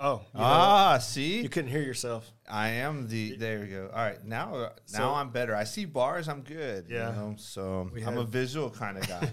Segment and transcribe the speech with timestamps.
[0.00, 1.02] Oh, you know Ah, what?
[1.02, 2.30] see, you couldn't hear yourself.
[2.48, 3.36] I am the.
[3.36, 3.90] There we go.
[3.92, 5.54] All right, now now So- I'm better.
[5.56, 6.28] I see bars.
[6.28, 6.86] I'm good.
[6.88, 7.10] Yeah.
[7.10, 7.34] You know?
[7.38, 9.28] So We I'm a visual kind of guy.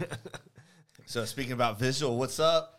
[1.05, 2.71] so speaking about visual, what's up?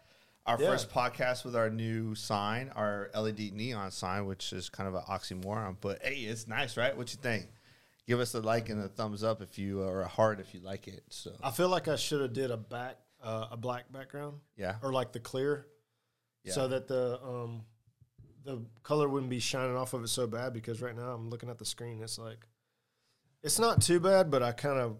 [0.47, 0.69] Our Yeah.
[0.71, 5.03] first podcast with our new sign, our LED neon sign, which is kind of an
[5.09, 6.97] oxymoron, but hey, it's nice, right?
[6.97, 7.49] What you think?
[8.07, 10.61] Give us a like and a thumbs up if you or a heart if you
[10.61, 11.03] like it.
[11.11, 14.77] So I feel like I should have did a back uh, a black background yeah,
[14.83, 15.67] or like the clear,
[16.45, 16.53] Yeah.
[16.53, 17.63] so that the um
[18.47, 20.53] the color wouldn't be shining off of it so bad.
[20.53, 22.47] Because right now I'm looking at the screen, it's like
[23.43, 24.97] it's not too bad, but I kind of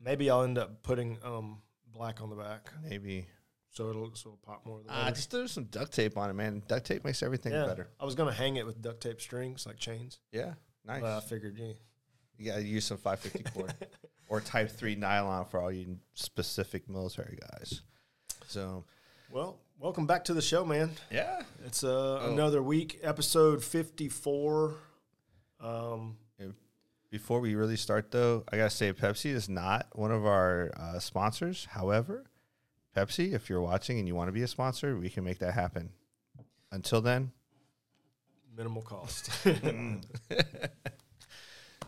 [0.00, 3.26] maybe I'll end up putting um black on the back, maybe.
[3.70, 4.80] so it'll so it'll pop more.
[4.88, 6.62] Ah, just throw some duct tape on it, man.
[6.68, 7.88] Duct tape makes everything yeah, better.
[7.98, 10.54] I was gonna hang it with duct tape strings like chains, Yeah,
[10.86, 11.00] nice.
[11.00, 11.72] but I figured, yeah,
[12.38, 13.74] You gotta use some 550 cord
[14.28, 17.82] or Type 3 nylon for all you specific military guys.
[18.46, 18.84] So,
[19.32, 20.90] well, welcome back to the show, man.
[21.10, 21.42] yeah.
[21.64, 22.32] It's uh, Oh.
[22.32, 24.74] another week, episode 54.
[25.60, 26.16] Um,
[27.10, 31.00] Before we really start, though, I gotta say Pepsi is not one of our uh,
[31.00, 31.64] sponsors.
[31.64, 32.24] However,
[32.96, 35.54] Pepsi, if you're watching and you want to be a sponsor, we can make that
[35.54, 35.90] happen.
[36.70, 37.32] Until then,
[38.56, 39.30] minimal cost.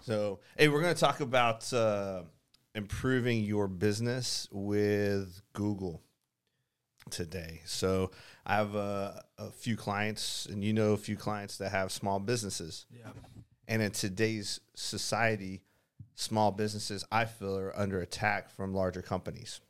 [0.05, 2.23] So, hey, we're going to talk about uh,
[2.75, 6.03] improving your business with Google
[7.11, 7.63] today.
[7.65, 8.11] So,
[8.45, 12.19] I have a, a few clients, and you know a few clients that have small
[12.19, 12.87] businesses.
[12.91, 13.11] yeah.
[13.69, 15.63] And in today's society,
[16.15, 19.61] small businesses, I feel, are under attack from larger companies.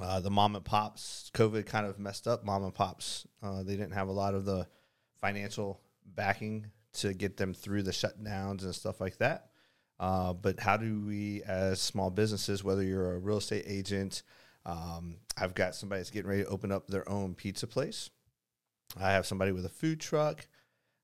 [0.00, 3.26] Uh, the mom and pops, COVID kind of messed up mom and pops.
[3.42, 4.66] Uh, they didn't have a lot of the
[5.20, 9.48] financial backing to get them through the shutdowns and stuff like that.
[9.98, 14.22] Uh, but how do we, as small businesses, whether you're a real estate agent,
[14.66, 18.10] um, I've got somebody that's getting ready to open up their own pizza place.
[19.00, 20.46] I have somebody with a food truck.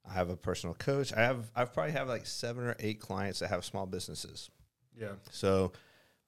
[0.08, 1.12] I have a personal coach.
[1.14, 4.50] I have I've probably have like seven or eight clients that have small businesses.
[4.98, 5.12] Yeah.
[5.30, 5.72] So,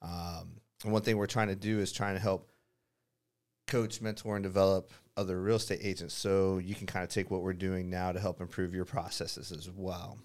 [0.01, 2.49] um, and one thing we're trying to do is trying to help
[3.67, 6.13] coach, mentor, and develop other real estate agents.
[6.13, 9.51] So you can kind of take what we're doing now to help improve your processes
[9.51, 10.19] as well.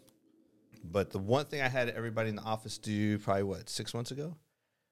[0.85, 4.11] But the one thing I had everybody in the office do probably what six months
[4.13, 4.37] ago,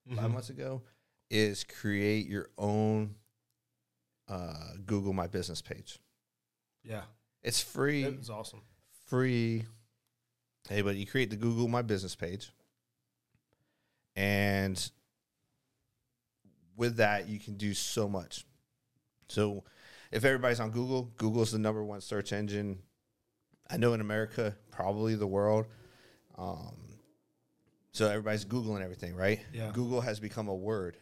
[0.09, 0.21] Mm-hmm.
[0.21, 0.83] five months ago,
[1.31, 3.15] is create your own
[4.29, 5.99] uh, Google My Business page.
[6.85, 7.03] Yeah.
[7.43, 8.63] It's free It was awesome.
[9.07, 9.65] free.
[10.69, 12.51] Hey, but you create the Google My Business page,
[14.17, 14.91] and
[16.77, 18.45] with that, you can do so much.
[19.29, 19.65] So,
[20.13, 22.81] if everybody's on Google, Google's the number one search engine.
[23.71, 25.67] I know in America, probably the world.
[26.37, 26.77] Um,
[27.93, 29.41] so everybody's googling everything, right?
[29.53, 29.71] Yeah.
[29.73, 30.97] Google has become a word,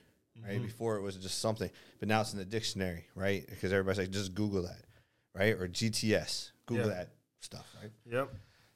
[0.44, 0.58] right?
[0.60, 0.64] Mhm.
[0.64, 3.46] Before it was just something, but now it's in the dictionary, right?
[3.48, 4.84] Because everybody's like, just Google that,
[5.34, 5.54] right?
[5.54, 6.94] Or GTS, Google Yeah.
[6.94, 7.08] that
[7.40, 7.92] stuff, right?
[8.04, 8.34] Yep.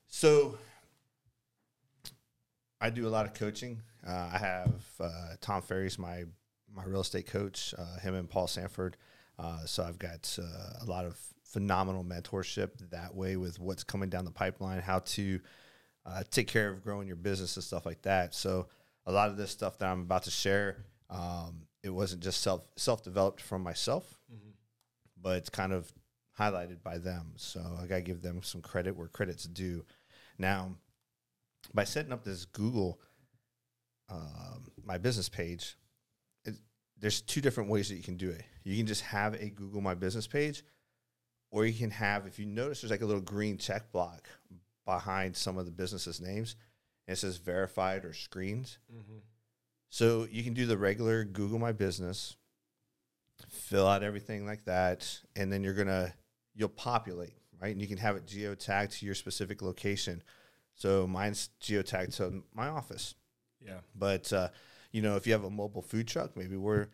[0.08, 0.58] So
[2.80, 3.82] I do a lot of coaching.
[4.06, 6.24] Uh, I have uh, Tom Ferry's my
[6.72, 7.74] my real estate coach.
[7.76, 8.96] Uh, him and Paul Sanford.
[9.38, 14.08] Uh, so I've got uh, a lot of phenomenal mentorship that way with what's coming
[14.08, 15.40] down the pipeline, how to
[16.06, 18.34] uh, take care of growing your business and stuff like that.
[18.34, 18.68] So
[19.06, 22.62] a lot of this stuff that I'm about to share, um, it wasn't just self
[22.76, 24.52] self developed from myself, Mhm.
[25.20, 25.92] but it's kind of
[26.38, 27.34] highlighted by them.
[27.36, 29.84] So I got to give them some credit where credit's due.
[30.38, 30.76] Now,
[31.74, 33.00] by setting up this Google
[34.08, 35.76] um, my business page,
[36.44, 36.56] it,
[36.98, 38.42] there's two different ways that you can do it.
[38.64, 40.64] You can just have a Google My Business page,
[41.50, 44.28] or you can have, if you notice, there's like a little green check block
[44.84, 46.56] behind some of the businesses' names,
[47.06, 48.78] and it says verified or screens.
[48.92, 49.18] Mm-hmm.
[49.90, 52.36] So you can do the regular Google My Business,
[53.48, 56.14] fill out everything like that, and then you're gonna
[56.54, 60.22] you'll populate right, and you can have it geotagged to your specific location.
[60.74, 63.14] So mine's geotagged to my office,
[63.60, 63.80] Yeah.
[63.94, 64.48] but uh,
[64.92, 66.88] you know if you have a mobile food truck, maybe where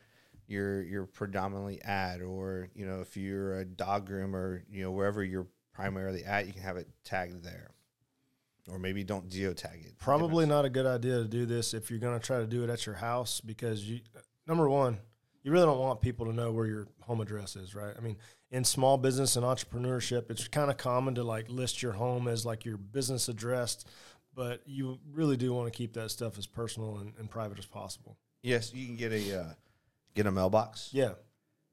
[0.48, 5.22] you're you're predominantly at, or you know if you're a dog groomer, you know wherever
[5.22, 7.70] you're primarily at, you can have it tagged there,
[8.68, 9.98] or maybe don't geotag it.
[9.98, 12.64] Probably not a good idea to do this if you're going to try to do
[12.64, 14.00] it at your house because you,
[14.46, 14.98] number one,
[15.42, 17.94] you really don't want people to know where your home address is, right?
[17.96, 18.16] I mean,
[18.50, 22.44] in small business and entrepreneurship, it's kind of common to like list your home as
[22.44, 23.84] like your business address,
[24.34, 27.66] but you really do want to keep that stuff as personal and, and private as
[27.66, 28.16] possible.
[28.42, 29.52] Yes, you can get a uh,
[30.14, 31.12] get a mailbox, Yeah,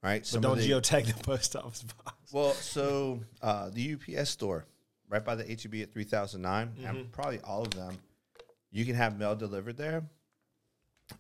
[0.03, 0.21] right?
[0.21, 2.31] but Some don't the- geotag the post office box.
[2.31, 4.65] Well, so uh, the UPS store,
[5.13, 6.86] right by the HEB at 3009, Mm-hmm.
[6.86, 7.95] and probably all of them,
[8.71, 10.04] you can have mail delivered there,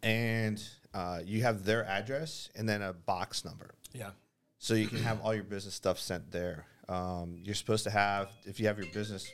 [0.01, 0.61] and
[0.93, 3.69] uh, you have their address and then a box number.
[3.93, 4.09] Yeah,
[4.57, 6.65] so you can have all your business stuff sent there.
[6.89, 9.29] Um, you're supposed to have if you have your business.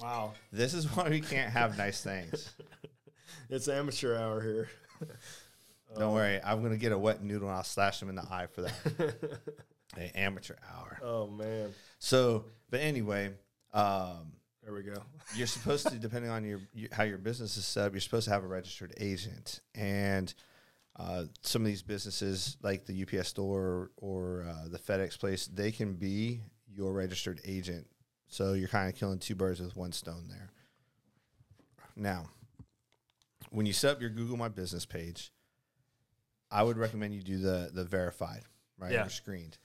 [0.00, 2.52] Wow, This is why we can't have nice things.
[3.50, 4.68] it's amateur hour here.
[5.98, 8.46] Don't worry, I'm gonna get a wet noodle and I'll slash him in the eye
[8.52, 9.14] for that.
[9.96, 10.98] An amateur hour.
[11.02, 13.30] Oh man, So, but anyway,
[13.76, 14.32] um,
[14.64, 15.02] there we go.
[15.34, 18.24] you're supposed to, depending on your, your how your business is set up, you're supposed
[18.26, 19.60] to have a registered agent.
[19.74, 20.32] And
[20.98, 25.70] uh, some of these businesses, like the UPS store or uh, the FedEx place, they
[25.70, 26.40] can be
[26.74, 27.86] your registered agent.
[28.28, 30.50] So you're kind of killing two birds with one stone there.
[31.94, 32.30] Now,
[33.50, 35.32] when you set up your Google My Business page,
[36.50, 38.42] I would recommend you do the the verified,
[38.78, 38.92] right?
[38.92, 39.06] Yeah.
[39.06, 39.58] Or screened.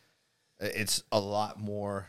[0.60, 2.08] It's a lot more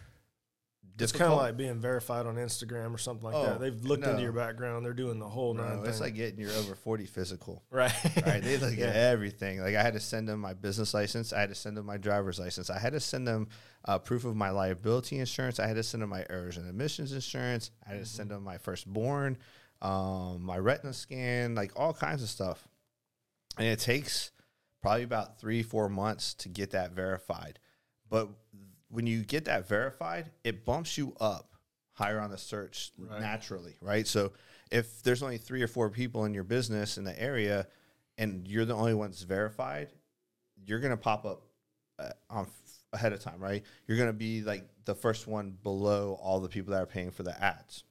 [0.99, 3.61] It's kind of like being verified on Instagram or something like Oh, that.
[3.61, 4.11] They've looked no.
[4.11, 4.84] into your background.
[4.84, 5.79] They're doing the whole nine.
[5.79, 7.62] No, it's like getting your over 40 physical.
[7.70, 7.93] right,
[8.25, 8.43] Right?
[8.43, 8.87] They look Yeah.
[8.88, 9.61] at everything.
[9.61, 11.32] Like I had to send them my business license.
[11.32, 12.69] I had to send them my driver's license.
[12.70, 13.49] I had to send them
[13.84, 15.58] uh, proof of my liability insurance.
[15.58, 17.70] I had to send them my errors and omissions insurance.
[17.85, 19.38] I had to send them my firstborn,
[19.81, 22.69] um, my retina scan, like all kinds of stuff.
[23.58, 24.31] And it takes
[24.82, 27.58] probably about three, four months to get that verified.
[28.08, 28.28] But
[28.93, 31.55] when you get that verified, it bumps you up
[31.94, 33.21] higher on the search Right.
[33.21, 34.06] naturally, right?
[34.06, 34.33] So
[34.71, 37.67] if there's only three or four people in your business in the area
[38.19, 39.89] and you're the only one that's verified,
[40.67, 41.43] you're going to pop up
[41.99, 42.50] uh, on f-
[42.93, 43.65] ahead of time, right?
[43.87, 47.11] You're going to be like the first one below all the people that are paying
[47.11, 47.85] for the ads.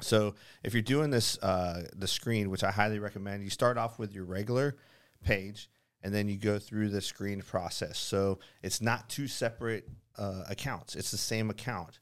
[0.00, 3.98] So if you're doing this, uh, the screen, which I highly recommend, you start off
[3.98, 4.76] with your regular
[5.24, 5.68] page
[6.02, 7.98] and then you go through the screen process.
[7.98, 11.98] So it's not two separate uh, accounts; it's the same account,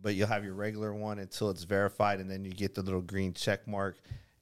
[0.00, 3.02] but you'll have your regular one until it's verified, and then you get the little
[3.02, 3.96] green check mark,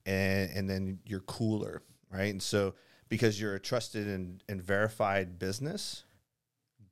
[0.04, 2.30] and and then you're cooler, right?
[2.32, 2.74] And so
[3.08, 6.04] because you're a trusted and, and verified business,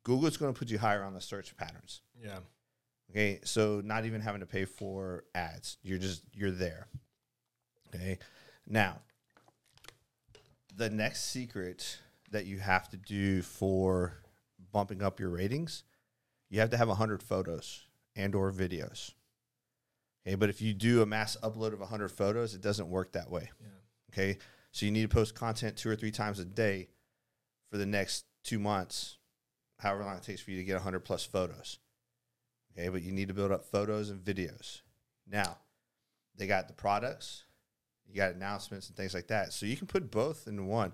[0.04, 2.02] Google's going to put you higher on the search patterns.
[2.22, 2.38] yeah,
[3.10, 5.78] Okay, so not even having to pay for ads.
[5.82, 6.88] You're just you're there.
[7.88, 8.18] Okay.
[8.66, 9.00] Now,
[10.76, 11.98] the next secret
[12.30, 14.14] that you have to do for
[14.72, 15.84] bumping up your ratings,
[16.50, 19.12] you have to have 100 photos and or videos.
[20.26, 23.30] Okay, but if you do a mass upload of 100 photos, it doesn't work that
[23.30, 23.50] way.
[23.60, 23.68] yeah.
[24.12, 24.38] Okay.
[24.72, 26.88] So you need to post content two or three times a day
[27.70, 29.18] for the next two months,
[29.78, 31.78] however long it takes for you to get 100 plus photos.
[32.72, 32.88] Okay.
[32.88, 34.80] But you need to build up photos and videos.
[35.30, 35.58] Now,
[36.36, 37.44] they got the products,
[38.08, 39.52] you got announcements and things like that.
[39.52, 40.92] So you can put both in one.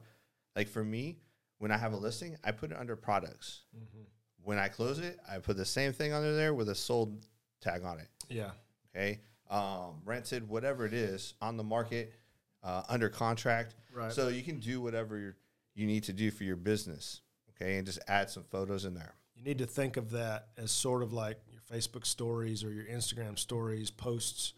[0.57, 1.19] Like for me,
[1.59, 3.63] when I have a listing, I put it under products.
[3.77, 4.03] Mm-hmm.
[4.43, 7.27] When I close it, I put the same thing under there with a sold
[7.61, 8.53] tag on it Yeah.
[8.89, 12.15] okay, um, rented, whatever it is, on the market,
[12.63, 13.75] uh, under contract.
[13.95, 14.11] Right.
[14.13, 15.37] So you can do whatever
[15.75, 19.15] you need to do for your business, okay, and just add some photos in there.
[19.35, 22.85] You need to think of that as sort of like your Facebook stories or your
[22.85, 24.55] Instagram stories, posts,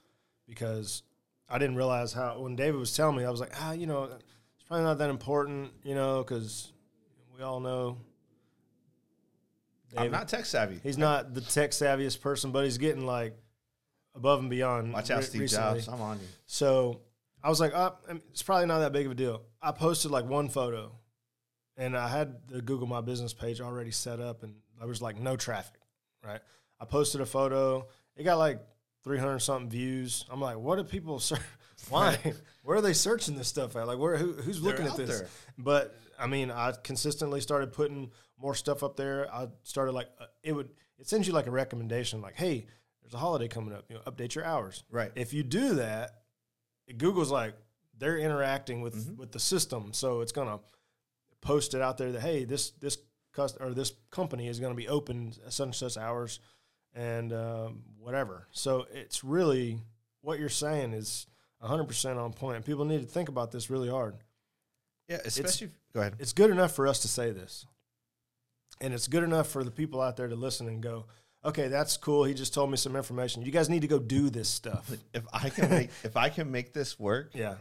[0.47, 1.03] because
[1.49, 4.05] I didn't realize how, when David was telling me, I was like, ah, you know,
[4.05, 6.73] it's probably not that important, you know, because
[7.37, 7.99] we all know.
[9.97, 10.81] I'm not tech savvy.
[10.83, 13.37] He's not the tech savviest person, but he's getting like
[14.15, 14.93] above and beyond.
[14.93, 15.81] Watch out, re- Steve recently.
[15.81, 15.89] Jobs.
[15.89, 16.27] I'm on you.
[16.47, 17.01] So
[17.43, 17.97] I was like, oh,
[18.31, 19.43] it's probably not that big of a deal.
[19.61, 20.93] I posted like one photo,
[21.77, 25.21] and I had the Google My Business page already set up, and there was like
[25.21, 25.81] no traffic.
[26.25, 26.41] Right?
[26.81, 27.87] I posted a photo.
[28.17, 28.61] It got like
[29.05, 30.25] 300 something views.
[30.31, 31.41] I'm like, what do people search?
[31.89, 32.17] Why?
[32.63, 33.87] where are they searching this stuff at?
[33.87, 34.17] Like, where?
[34.17, 35.21] Who, who's They're looking at this?
[35.21, 35.29] there.
[35.59, 39.33] But I mean, I consistently started putting more stuff up there.
[39.33, 42.67] I started like uh, it would it sends you like a recommendation, like, hey,
[43.03, 43.85] there's a holiday coming up.
[43.89, 44.85] You know, update your hours.
[44.91, 45.11] Right.
[45.17, 46.11] If you do that,
[46.97, 47.55] Google's like
[47.99, 49.17] they're interacting with Mm-hmm.
[49.17, 50.61] with the system, so it's gonna
[51.41, 52.99] post it out there that hey, this this
[53.33, 56.39] cust- or this company is going to be open such and such hours
[56.95, 58.47] and um, whatever.
[58.51, 59.81] So it's really
[60.21, 61.27] what you're saying is
[61.63, 62.57] 100% on point.
[62.57, 64.17] And people need to think about this really hard.
[65.09, 65.71] Yeah, especially.
[65.93, 66.15] go ahead.
[66.19, 67.67] It's good enough for us to say this.
[68.81, 71.07] And it's good enough for the people out there to listen and go,
[71.45, 72.25] okay, that's cool.
[72.25, 73.43] He just told me some information.
[73.43, 74.91] You guys need to go do this stuff.
[75.13, 77.57] If I can make if I can make this work, Yeah.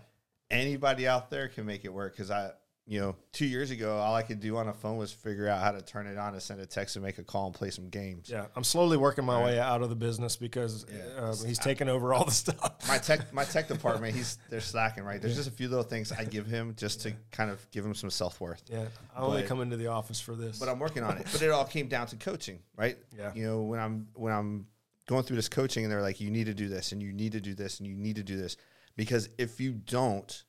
[0.50, 2.14] anybody out there can make it work.
[2.14, 2.52] Because I,
[2.92, 5.62] you know, two years ago, all I could do on a phone was figure out
[5.64, 7.70] how to turn it on and send a text and make a call and play
[7.70, 8.30] some games.
[8.30, 8.48] Yeah.
[8.54, 11.22] I'm slowly working my way out of the business because Yeah.
[11.22, 12.86] uh, he's taking over all the stuff.
[12.90, 16.12] my tech my tech department he's they're slacking right there's just a few little things
[16.12, 18.86] i give him just to kind of give him some self-worth Yeah.
[19.16, 20.60] I only But- come into the office for this.
[20.60, 23.32] but i'm working on it but it all came down to coaching right Yeah.
[23.34, 24.66] you know when i'm when i'm
[25.08, 27.32] going through this coaching and they're like you need to do this and you need
[27.32, 28.58] to do this and you need to do this
[28.98, 30.44] because if you don't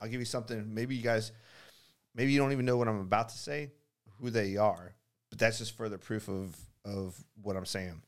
[0.00, 1.32] i'll give you something maybe you guys
[2.14, 3.70] maybe you don't even know what i'm about to say
[4.20, 4.94] who they are
[5.30, 8.00] But that's just further proof of of what I'm saying.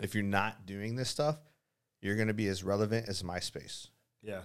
[0.00, 1.36] If you're not doing this stuff,
[2.00, 3.88] you're going to be as relevant as MySpace.
[4.22, 4.42] Yeah.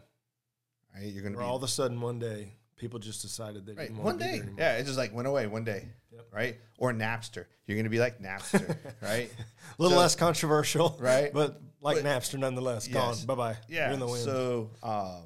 [0.95, 1.05] Right?
[1.11, 3.91] You're going to be all of a sudden one day people just decided they right
[3.91, 4.41] one day.
[4.57, 5.89] Yeah, it just like went away one day.
[6.13, 6.27] Yep.
[6.31, 6.57] Right?
[6.77, 7.45] Or Napster.
[7.65, 9.29] You're going to be like Napster, right?
[9.33, 11.33] A little So- less controversial, Right.
[11.39, 13.25] But like But- Napster, nonetheless, Yes.
[13.25, 13.25] gone.
[13.25, 13.57] Bye bye.
[13.67, 13.85] Yeah.
[13.85, 14.23] You're in the wind.
[14.23, 15.23] So um,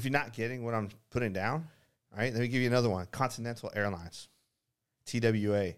[0.00, 1.68] if you're not getting what I'm putting down,
[2.12, 3.06] all right, let me give you another one.
[3.12, 4.28] Continental Airlines,
[5.06, 5.74] TWA,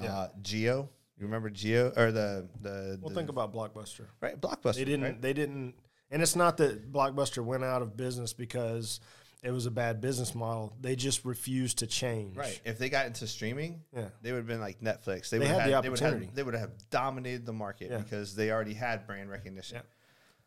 [0.00, 0.12] Yeah.
[0.14, 0.88] uh, Geo.
[1.18, 4.06] You remember Geo or the the, well, the- think about Blockbuster.
[4.20, 4.74] right Blockbuster.
[4.76, 5.02] They didn't.
[5.02, 5.22] right?
[5.22, 5.74] They didn't.
[6.10, 8.98] And it's not that Blockbuster went out of business because
[9.42, 10.74] it was a bad business model.
[10.80, 12.36] They just refused to change.
[12.36, 12.60] Right.
[12.64, 14.08] If they got into streaming, Yeah.
[14.22, 15.28] they would have been like Netflix.
[15.30, 16.30] They, They would had have the had, they would have opportunity.
[16.34, 17.98] they would have dominated the market Yeah.
[17.98, 19.76] because they already had brand recognition.
[19.76, 19.82] Yeah.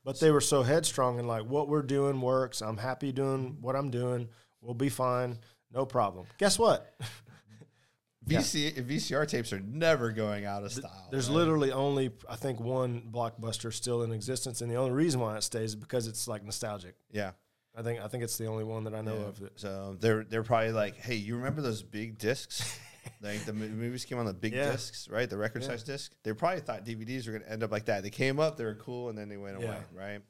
[0.06, 2.62] But they were so headstrong and like, what we're doing works.
[2.62, 4.28] I'm happy doing what I'm doing.
[4.62, 5.38] We'll be fine.
[5.74, 6.26] No problem.
[6.38, 6.94] Guess what?
[8.28, 11.08] VC, VCR tapes are never going out of style.
[11.12, 15.36] There's literally only, I think, one blockbuster still in existence, and the only reason why
[15.36, 16.96] it stays is because it's like nostalgic.
[17.12, 17.32] yeah.
[17.76, 19.26] I think I think it's the only one that I know Yeah.
[19.26, 19.40] of.
[19.40, 22.80] That, So they're they're probably like, hey, you remember those big discs?
[23.22, 24.72] like the movies came on the big Yeah.
[24.72, 25.30] discs, right?
[25.30, 25.70] The record Yeah.
[25.70, 26.12] size disc.
[26.24, 28.04] They probably thought DVDs were going to end up like that.
[28.04, 29.66] They came up, they were cool, and then they went Yeah.
[29.68, 30.22] away, right?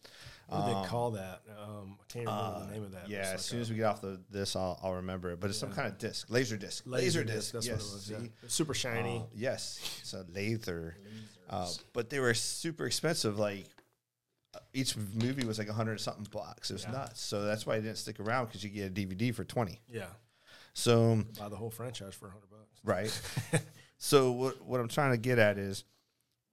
[0.48, 1.42] what do Um, they call that?
[1.58, 3.08] Um, I can't remember uh, the name of that.
[3.10, 5.39] Yeah, It's as soon a as we get off the this, I'll, I'll remember it.
[5.39, 7.53] But it's some kind of disc, laser disc, laser disc.
[7.53, 8.10] That's yes, what it was.
[8.44, 8.50] Yeah.
[8.50, 9.20] super shiny.
[9.20, 10.98] Uh, yes, it's a laser.
[11.50, 13.39] Uh, but they were super expensive.
[13.39, 13.68] Like
[14.53, 16.70] uh, each movie was like a hundred something bucks.
[16.70, 16.92] It was Yeah.
[16.92, 17.22] nuts.
[17.22, 19.82] So that's why I didn't stick around because you get a DVD for twenty.
[19.88, 20.08] yeah,
[20.74, 22.53] So buy the whole franchise for hundred bucks.
[22.84, 23.22] Right.
[23.98, 25.84] so what what I'm trying to get at is,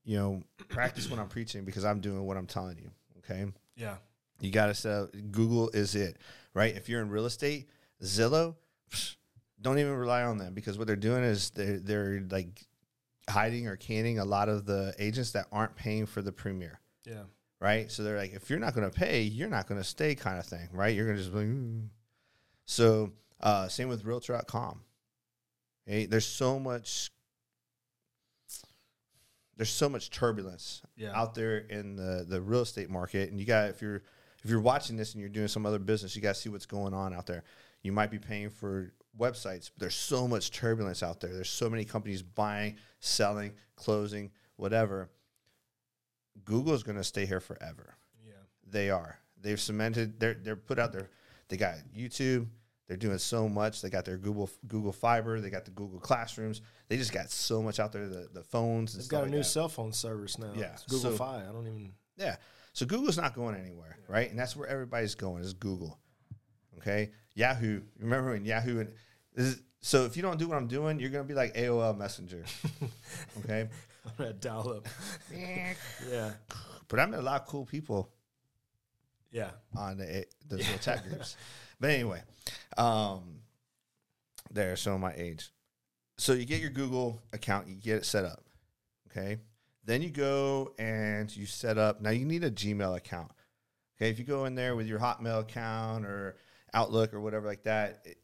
[0.05, 2.91] you know, practice what I'm preaching because I'm doing what I'm telling you.
[3.19, 3.47] Okay.
[3.77, 3.97] Yeah,
[4.41, 5.09] You got to sell.
[5.31, 6.17] Google is it,
[6.55, 6.75] right?
[6.77, 7.69] If you're in real estate,
[8.03, 8.57] Zillow,
[9.61, 12.67] don't even rely on them because what they're doing is they're they're like
[13.29, 17.23] hiding or canning a lot of the agents that aren't paying for the premiere, yeah,
[17.61, 17.91] right?
[17.91, 20.39] So they're like, if you're not going to pay, you're not going to stay, kind
[20.39, 20.95] of thing, right?
[20.95, 21.89] You're going to just be like, "Mm."
[22.67, 23.13] so.
[23.43, 24.83] Uh, same with Realtor.com.
[25.91, 27.11] Okay, there's so much.
[29.57, 31.11] There's so much turbulence yeah.
[31.15, 33.31] out there in the the real estate market.
[33.31, 34.03] And you got if you're
[34.43, 36.65] if you're watching this and you're doing some other business you got to see what's
[36.65, 37.43] going on out there.
[37.83, 41.35] You might be paying for websites but there's so much turbulence out there.
[41.35, 45.11] There's so many companies buying selling closing whatever.
[46.45, 47.97] Google is going to stay here forever.
[48.25, 48.33] Yeah,
[48.67, 49.19] they are.
[49.43, 51.11] They've cemented they're they're put out there.
[51.49, 52.47] They got youtube
[52.91, 56.61] they're doing so much they got their google google fiber they got the google classrooms
[56.89, 59.31] they just got so much out there the, the phones and They've got a like
[59.31, 59.45] new that.
[59.45, 60.51] cell phone service now.
[60.57, 61.37] Yeah, It's Google so- Fi.
[61.49, 61.93] I don't even.
[62.17, 62.35] Yeah.
[62.73, 64.29] So Google's not going anywhere, right?
[64.29, 66.01] And that's where everybody's going is Google.
[66.79, 67.13] Okay.
[67.35, 67.83] Yahoo.
[68.01, 68.93] Remember when Yahoo and
[69.37, 71.97] this is, so if you don't do what I'm doing, you're gonna be like AOL
[71.97, 72.45] Messenger.
[73.45, 73.69] okay.
[74.05, 74.89] I'm gonna dial up.
[76.11, 76.33] yeah,
[76.89, 78.11] But I met a lot of cool people
[79.31, 81.37] yeah, on the the little chat groups.
[81.81, 82.23] But anyway,
[82.77, 83.41] um,
[84.51, 85.51] there showing my age.
[86.19, 88.45] So you get your Google account, you get it set up.
[89.11, 89.39] Okay.
[89.85, 92.01] Then you go and you set up.
[92.01, 93.33] Now you need a Gmail account.
[93.97, 94.11] Okay.
[94.11, 96.37] If you go in there with your Hotmail account or
[96.75, 98.19] Outlook or whatever like that, it,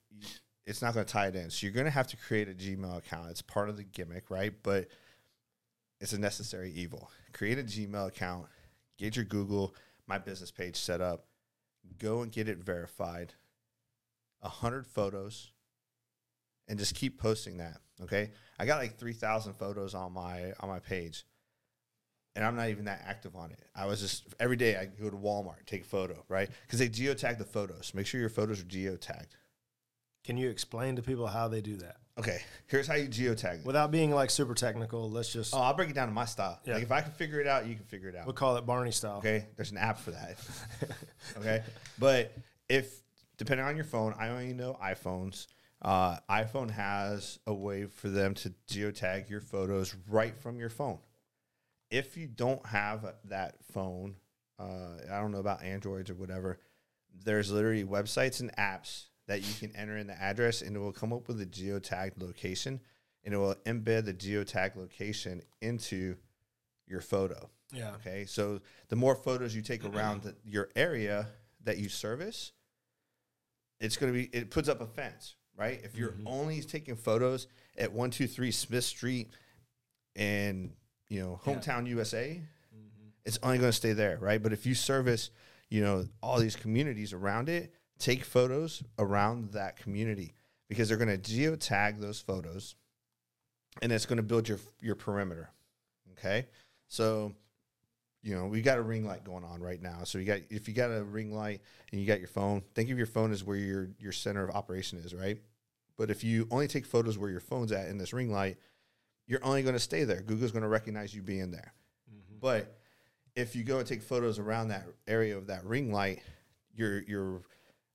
[0.66, 1.48] it's not going to tie it in.
[1.48, 3.30] So you're going to have to create a Gmail account.
[3.30, 4.52] It's part of the gimmick, right?
[4.62, 4.88] But
[6.00, 7.10] it's a necessary evil.
[7.32, 8.46] Create a Gmail account,
[8.98, 9.74] get your Google
[10.06, 11.26] My Business page set up,
[11.98, 13.32] go and get it verified,
[14.42, 15.52] a hundred photos,
[16.68, 17.78] and just keep posting that.
[18.02, 21.24] Okay, I got like three thousand photos on my on my page,
[22.34, 23.60] and I'm not even that active on it.
[23.74, 26.48] I was just every day I go to Walmart, take a photo, right?
[26.66, 27.92] Because they geotag the photos.
[27.94, 29.32] Make sure your photos are geotagged.
[30.24, 33.66] Can you explain to people how they do that Okay, here's how you geotag it.
[33.66, 35.10] without being like super technical?
[35.10, 36.58] Let's just Oh, I'll break it down to my style.
[36.64, 36.74] Yeah.
[36.74, 38.24] Like if I can figure it out, you can figure it out.
[38.26, 39.18] we'll call it Barney style.
[39.18, 40.36] Okay, there's an app for that.
[41.38, 41.62] okay,
[41.98, 42.32] but
[42.70, 43.02] if
[43.38, 45.46] depending on your phone, I only know iPhones.
[45.82, 50.98] Uh, iPhone has a way for them to geotag your photos right from your phone.
[51.90, 54.16] If you don't have that phone,
[54.58, 56.58] uh, I don't know about Androids or whatever.
[57.24, 60.92] There's literally websites and apps that you can enter in the address, and it will
[60.92, 62.80] come up with a geotagged location,
[63.24, 66.16] and it will embed the geotag location into
[66.86, 67.50] your photo.
[67.72, 71.28] Yeah, Okay, so the more photos you take around the, your area
[71.64, 72.52] that you service,
[73.80, 75.80] it's going to be it puts up a fence, right?
[75.84, 76.22] If you're Mhm.
[76.26, 79.30] only taking photos at one two three Smith Street
[80.14, 80.74] and
[81.08, 81.54] you know Yeah.
[81.54, 82.40] hometown USA,
[82.74, 83.12] Mhm.
[83.24, 84.42] it's only going to stay there, right?
[84.42, 85.30] But if you service,
[85.68, 90.34] you know, all these communities around it, take photos around that community
[90.68, 92.74] because they're going to geotag those photos
[93.82, 95.50] and it's going to build your your perimeter.
[96.12, 96.48] Okay,
[96.88, 97.34] so
[98.22, 100.00] you know we got a ring light going on right now.
[100.04, 101.60] So you got if you got a ring light
[101.92, 104.54] and you got your phone, think of your phone as where your your center of
[104.54, 105.38] operation is, right?
[105.96, 108.58] But if you only take photos where your phone's at in this ring light,
[109.26, 110.20] you're only going to stay there.
[110.20, 111.72] Google's going to recognize you being there.
[112.40, 112.78] But
[113.34, 116.22] if you go and take photos around that area of that ring light,
[116.74, 117.42] your your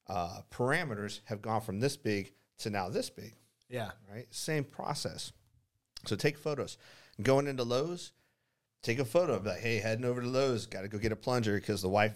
[0.07, 3.33] uh, parameters have gone from this big to now this big
[3.69, 3.91] Yeah.
[4.11, 4.25] right?
[4.31, 5.31] Same process.
[6.05, 6.77] So take photos.
[7.21, 8.11] Going into Lowe's,
[8.83, 9.33] take a photo.
[9.33, 11.89] of like, hey, heading over to Lowe's, got to go get a plunger because the
[11.89, 12.13] wife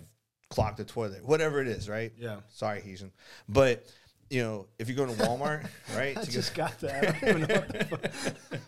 [0.50, 1.26] clogged the toilet.
[1.26, 2.12] Whatever it is, right?
[2.18, 2.38] Yeah.
[2.50, 3.12] Sorry, Heejin.
[3.50, 3.86] But
[4.30, 6.18] you know, if you're going to Walmart, right?
[6.18, 7.04] I to go- just got that.
[7.24, 8.60] I don't even know what the fuck.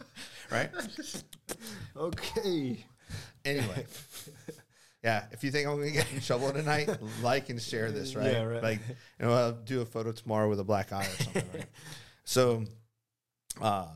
[0.51, 0.69] right?
[1.95, 2.85] Okay.
[3.45, 3.85] Anyway.
[5.03, 6.89] Yeah, if you think I'm gonna get in trouble tonight,
[7.21, 8.31] like and share this, right?
[8.31, 8.63] Yeah, right.
[8.63, 8.79] Like,
[9.19, 11.65] you know, I'll do a photo tomorrow with a black eye or something, right?
[12.25, 12.65] So,
[13.61, 13.87] uh,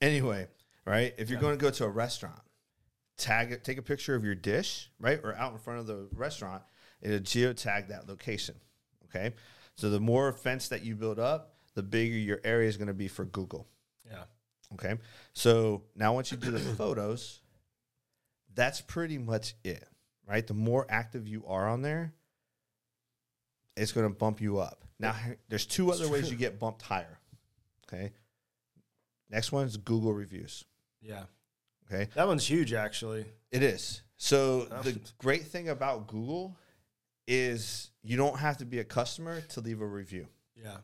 [0.00, 0.46] anyway,
[0.86, 1.14] right?
[1.18, 1.42] If you're Yeah.
[1.42, 2.40] going to go to a restaurant,
[3.18, 6.08] tag it, take a picture of your dish, right, or out in front of the
[6.12, 6.62] restaurant.
[7.02, 8.56] It'll geotag that location.
[9.06, 9.34] Okay,
[9.76, 12.94] so the more fence that you build up, the bigger your area is going to
[12.94, 13.68] be for Google.
[14.10, 14.24] Yeah.
[14.74, 14.96] Okay.
[15.32, 17.40] So now once you do the photos,
[18.54, 19.86] that's pretty much it,
[20.26, 20.44] right?
[20.46, 22.14] The more active you are on there,
[23.76, 24.84] it's going to bump you up.
[24.98, 25.14] Now,
[25.48, 27.18] there's two other ways you get bumped higher.
[27.86, 28.12] Okay.
[29.30, 30.64] Next one is Google reviews.
[31.06, 31.24] Yeah.
[31.92, 32.08] Okay.
[32.14, 33.26] That one's huge, actually.
[33.50, 34.02] It is.
[34.16, 34.82] So Oh.
[34.82, 36.56] the great thing about Google
[37.26, 40.26] is you don't have to be a customer to leave a review.
[40.56, 40.78] Yeah.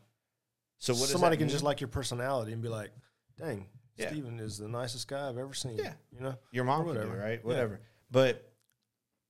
[0.79, 1.51] So what Somebody that can mean?
[1.51, 2.91] just like your personality and be like,
[3.39, 4.09] dang, Yeah.
[4.09, 5.77] Steven is the nicest guy I've ever seen.
[5.77, 5.93] Yeah.
[6.11, 6.35] You know?
[6.51, 7.17] your mom Or can do, whatever.
[7.17, 7.39] right?
[7.39, 7.45] Yeah.
[7.47, 7.79] Whatever.
[8.11, 8.53] But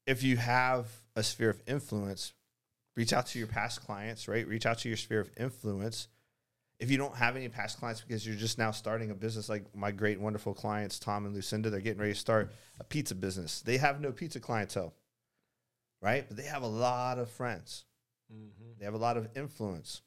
[0.06, 2.34] if you have a sphere of influence,
[2.96, 4.48] reach out to your past clients, right?
[4.48, 6.08] Reach out to your sphere of influence.
[6.80, 9.64] If you don't have any past clients because you're just now starting a business, like
[9.76, 13.62] my great, wonderful clients, Tom and Lucinda, they're getting ready to start a pizza business.
[13.62, 14.94] They have no pizza clientele,
[16.02, 16.26] right?
[16.28, 17.86] But they have a lot of friends.
[18.34, 18.80] Mm-hmm.
[18.80, 20.02] They have a lot of influence.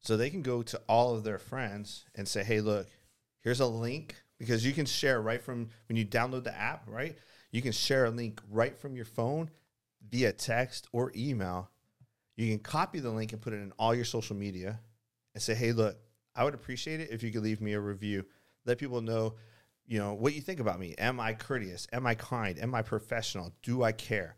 [0.00, 2.88] So they can go to all of their friends and say, hey, look,
[3.42, 7.18] here's a link because you can share right from when you download the app, right?
[7.50, 9.50] You can share a link right from your phone
[10.08, 11.70] via text or email.
[12.36, 14.78] You can copy the link and put it in all your social media
[15.38, 15.96] and say, hey, look,
[16.34, 18.24] I would appreciate it if you could leave me a review.
[18.66, 19.34] Let people know,
[19.86, 20.96] you know, what you think about me.
[20.98, 21.86] Am I courteous?
[21.92, 22.58] Am I kind?
[22.58, 23.52] Am I professional?
[23.62, 24.34] Do I care?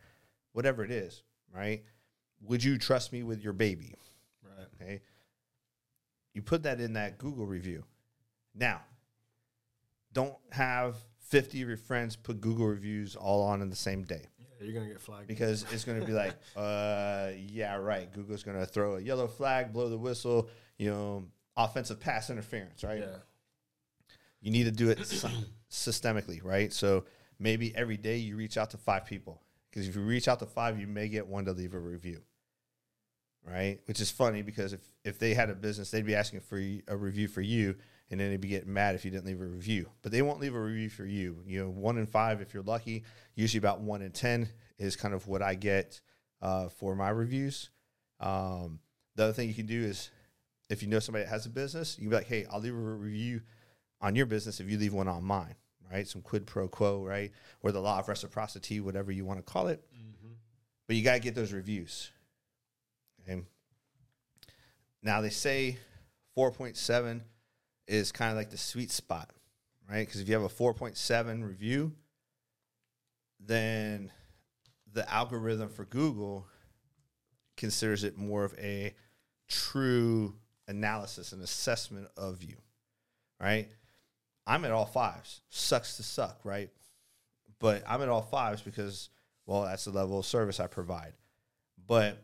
[0.52, 1.22] Whatever it is,
[1.54, 1.82] right?
[2.42, 3.94] Would you trust me with your baby?
[4.44, 4.66] Right.
[4.74, 5.00] Okay.
[6.34, 7.84] You put that in that Google review.
[8.54, 8.82] Now,
[10.12, 10.96] don't have
[11.28, 14.74] 50 of your friends put Google reviews all on in the same day Yeah, you're
[14.74, 15.28] gonna get flagged.
[15.28, 18.12] because it's going to be like, uh, yeah, right.
[18.12, 20.48] Google's going to throw a yellow flag, blow the whistle,
[20.80, 21.24] you know,
[21.58, 23.00] offensive pass interference, right?
[23.00, 23.16] Yeah.
[24.40, 24.98] You need to do it
[25.70, 26.72] systemically, right?
[26.72, 27.04] So
[27.38, 30.46] maybe every day you reach out to five people because if you reach out to
[30.46, 32.22] five, you may get one to leave a review,
[33.46, 33.78] right?
[33.84, 36.96] Which is funny because if if they had a business, they'd be asking for a
[36.96, 37.76] review for you,
[38.10, 39.86] and then they'd be getting mad if you didn't leave a review.
[40.00, 41.42] But they won't leave a review for you.
[41.46, 43.04] You know, one in five if you're lucky.
[43.34, 46.00] Usually about one in ten is kind of what I get
[46.40, 47.68] uh, for my reviews.
[48.18, 48.78] Um,
[49.16, 50.10] the other thing you can do is
[50.70, 52.74] if you know somebody that has a business, you can be like, hey, I'll leave
[52.74, 53.42] a review
[54.00, 55.56] on your business if you leave one on mine,
[55.92, 56.06] right?
[56.06, 57.32] Some quid pro quo, right?
[57.60, 59.84] Or the law of reciprocity, whatever you want to call it.
[59.92, 60.32] Mm-hmm.
[60.86, 62.10] But you got to get those reviews.
[63.22, 63.42] Okay.
[65.02, 65.78] Now they say
[66.38, 67.22] 4.7
[67.88, 69.28] is kind of like the sweet spot,
[69.90, 70.06] right?
[70.06, 71.92] Because if you have a 4.7 review,
[73.40, 74.12] then
[74.92, 76.46] the algorithm for Google
[77.56, 78.94] considers it more of a
[79.48, 80.36] true
[80.70, 82.56] analysis and assessment of you,
[83.40, 83.68] right?
[84.46, 85.42] I'm at all fives.
[85.50, 86.70] Sucks to suck, right?
[87.58, 89.10] But I'm at all fives because,
[89.46, 91.12] well, that's the level of service I provide.
[91.86, 92.16] But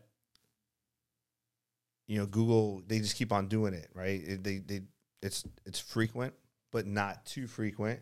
[2.07, 4.21] you know, Google they just keep on doing it, right?
[4.23, 4.81] It, they they
[5.21, 6.33] it's it's frequent,
[6.71, 7.99] but not too frequent.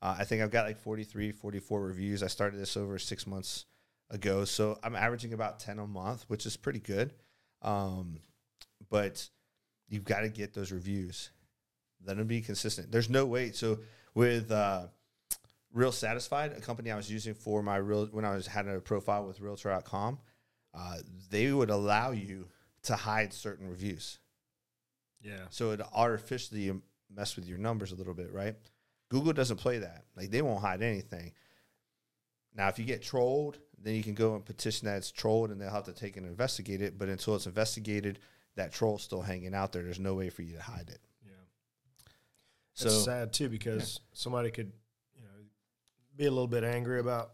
[0.00, 2.22] Uh, I think I've got like 43, 44 reviews.
[2.22, 3.64] I started this over six months
[4.10, 7.12] ago, so I'm averaging about 10 a month, which is pretty good.
[7.62, 8.20] Um,
[8.90, 9.28] but
[9.88, 11.30] you've got to get those reviews.
[12.04, 12.92] Let them be consistent.
[12.92, 13.52] There's no way.
[13.52, 13.80] So
[14.14, 14.86] with uh,
[15.72, 18.80] Real Satisfied, a company I was using for my real when I was had a
[18.80, 20.18] profile with Realtor.com,
[20.74, 20.96] uh,
[21.30, 22.46] they would allow you
[22.84, 24.18] to hide certain reviews.
[25.20, 25.46] Yeah.
[25.50, 26.72] So it artificially
[27.14, 28.54] mess with your numbers a little bit, right?
[29.08, 30.04] Google doesn't play that.
[30.16, 31.32] Like they won't hide anything.
[32.54, 35.60] Now, if you get trolled, then you can go and petition that it's trolled, and
[35.60, 36.98] they'll have to take and investigate it.
[36.98, 38.18] But until it's investigated,
[38.58, 39.82] that troll's still hanging out there.
[39.82, 40.98] There's no way for you to hide it.
[41.24, 41.32] Yeah.
[42.74, 44.70] So It's sad too because somebody could,
[45.16, 45.30] you know,
[46.16, 47.30] be a little bit angry about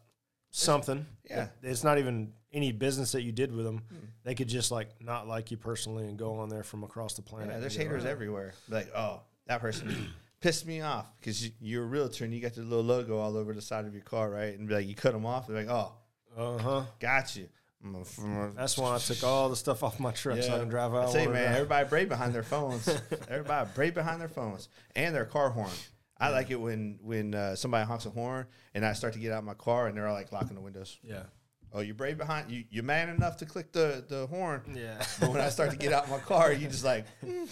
[0.51, 1.05] something.
[1.29, 1.49] yeah.
[1.63, 3.79] It's not even any business that you did with them.
[3.89, 3.97] Hmm.
[4.23, 7.23] They could just like not like you personally and go on there from across the
[7.23, 7.51] planet.
[7.51, 8.55] Yeah, there's haters "Oh." everywhere.
[8.69, 12.55] Like, oh, that person pissed me off because you, you're a realtor and you got
[12.55, 14.57] the little logo all over the side of your car, right?
[14.59, 15.47] And be like, you cut them off.
[15.49, 15.93] They're like, oh,
[16.37, 16.83] Uh huh.
[17.01, 17.49] got you.
[17.85, 20.55] I'm a- from a- That's why I took all the stuff off my truck so
[20.55, 21.09] I can drive out.
[21.09, 22.89] I say, man, everybody brave behind their phones.
[23.29, 25.71] everybody brave behind their phones and their car horn.
[26.19, 29.33] I like it when when uh, somebody honks a horn and I start to get
[29.33, 30.99] out of my car and they're all like locking the windows.
[31.03, 31.25] Yeah.
[31.73, 32.65] Oh, you're brave behind you.
[32.71, 34.63] You're man enough to click the the horn.
[34.75, 35.05] Yeah.
[35.21, 37.49] But when I start to get out of my car, you just like, mm,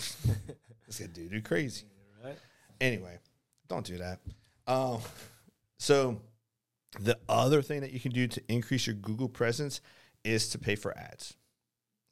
[0.87, 1.85] this guy dude, you crazy.
[2.25, 2.39] right.
[2.81, 3.19] Anyway,
[3.69, 4.21] don't do that.
[4.69, 5.01] Um,
[5.79, 6.21] so
[7.01, 9.81] the other thing that you can do to increase your Google presence
[10.25, 11.35] is to pay for ads.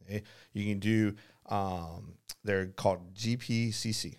[0.03, 0.23] Okay?
[0.53, 1.15] You can do
[1.47, 4.17] um, they're called GPCC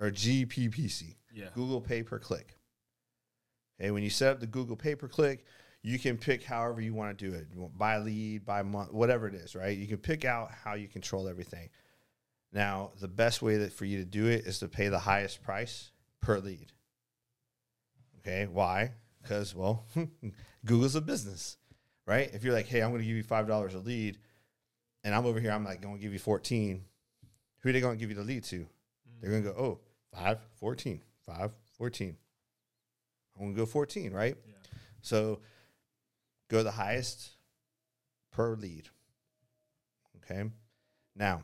[0.00, 1.16] or GPPC.
[1.32, 1.48] Yeah.
[1.54, 2.56] Google pay per click.
[3.80, 5.44] Okay, when you set up the Google pay per click,
[5.82, 7.46] you can pick however you want to do it.
[7.76, 9.76] By lead, by month, whatever it is, right?
[9.76, 11.68] You can pick out how you control everything.
[12.52, 15.42] Now, the best way that for you to do it is to pay the highest
[15.42, 15.90] price
[16.22, 16.72] per lead.
[18.18, 18.92] Okay, why?
[19.22, 19.86] Because well,
[20.64, 21.58] Google's a business,
[22.06, 22.30] right?
[22.32, 24.18] If you're like, hey, I'm going to give you five dollars a lead,
[25.04, 26.84] and I'm over here, I'm like going to give you fourteen.
[27.60, 28.66] Who are they going to give you the lead to?
[29.20, 29.80] They're going to go, oh,
[30.14, 32.16] five, 14, five, 14.
[33.34, 34.36] I'm going to go 14, right?
[34.46, 34.54] Yeah.
[35.00, 35.40] So
[36.48, 37.30] go the highest
[38.30, 38.88] per lead.
[40.18, 40.44] Okay.
[41.14, 41.42] Now,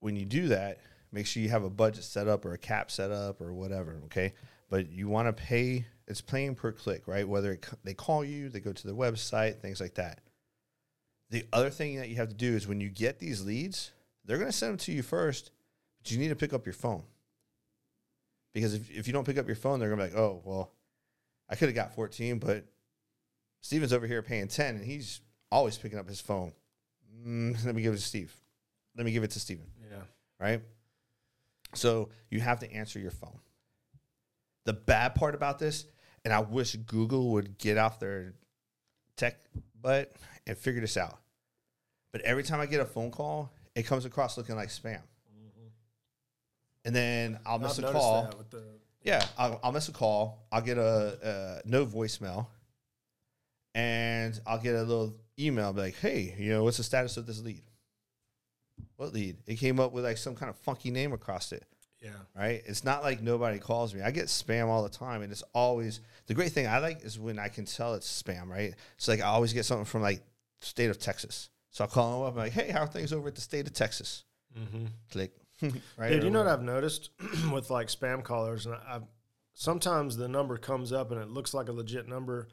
[0.00, 0.78] when you do that,
[1.12, 4.00] make sure you have a budget set up or a cap set up or whatever.
[4.06, 4.32] Okay.
[4.68, 7.26] But you want to pay, it's paying per click, right?
[7.28, 10.20] Whether it, they call you, they go to their website, things like that.
[11.30, 13.90] The other thing that you have to do is when you get these leads,
[14.24, 15.50] they're going to send them to you first,
[15.98, 17.02] but you need to pick up your phone.
[18.52, 20.40] Because if, if you don't pick up your phone, they're going to be like, oh,
[20.44, 20.72] well,
[21.48, 22.64] I could have got 14, but
[23.62, 26.52] Steven's over here paying 10, and he's always picking up his phone.
[27.26, 28.32] Mm, let me give it to Steve.
[28.96, 29.96] Let me give it to Steven, Yeah.
[30.38, 30.60] right?
[31.74, 33.40] So you have to answer your phone.
[34.64, 35.84] The bad part about this,
[36.24, 38.34] and I wish Google would get off their
[39.16, 39.36] tech
[39.80, 40.12] butt
[40.46, 41.18] and figure this out.
[42.12, 45.00] But every time I get a phone call, it comes across looking like spam.
[46.84, 48.30] And then I'll miss I've a call.
[48.50, 48.62] the
[49.02, 50.46] Yeah, I'll, I'll miss a call.
[50.52, 52.46] I'll get a, a no voicemail,
[53.74, 57.40] and I'll get a little email like, "Hey, you know, what's the status of this
[57.40, 57.62] lead?
[58.96, 59.38] What lead?
[59.46, 61.64] It came up with like some kind of funky name across it,
[62.04, 62.10] yeah.
[62.36, 62.62] right?
[62.66, 64.02] It's not like nobody calls me.
[64.02, 67.18] I get spam all the time, and it's always the great thing I like is
[67.18, 68.74] when I can tell it's spam, right?
[68.96, 70.22] It's like I always get something from like
[70.60, 72.34] state of Texas, so I'll call them up.
[72.34, 74.24] I'm like, "Hey, how are things over at the state of Texas?"
[74.56, 74.86] Mm-hmm.
[75.10, 75.32] Click,
[75.96, 76.10] right?
[76.10, 77.10] Dude, you know what I've noticed
[77.52, 79.02] with like spam callers, and I, I've
[79.54, 82.48] sometimes the number comes up and it looks like a legit number.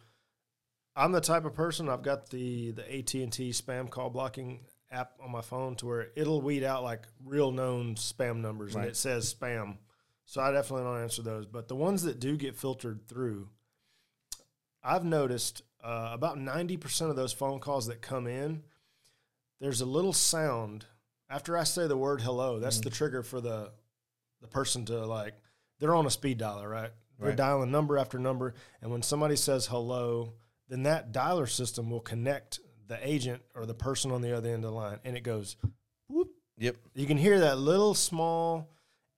[0.96, 4.62] I'm the type of person I've got the the AT and T spam call blocking
[4.92, 8.86] app on my phone to where it'll weed out like real known spam numbers and
[8.86, 9.78] it says spam.
[10.26, 11.46] So I definitely don't answer those.
[11.46, 13.50] But the ones that do get filtered through,
[14.84, 18.64] I've noticed uh, about ninety percent of those phone calls that come in,
[19.60, 20.86] there's a little sound
[21.30, 22.60] after I say the word hello.
[22.60, 22.84] That's Mm.
[22.84, 23.72] the trigger for the
[24.42, 25.36] the person to like.
[25.80, 26.92] They're on a speed dialer, right?
[27.20, 27.38] They're Right.
[27.38, 30.34] dialing number after number, and when somebody says hello,
[30.68, 32.60] then that dialer system will connect
[32.92, 35.56] the agent or the person on the other end of the line, and it goes.
[36.10, 36.28] Whoop.
[36.58, 36.76] Yep.
[36.94, 38.68] You can hear that little small,